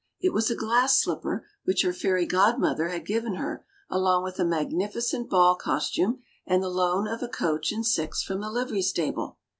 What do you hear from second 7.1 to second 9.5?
a coach and six from the livery stable.